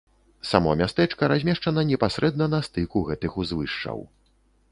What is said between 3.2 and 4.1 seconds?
узвышшаў.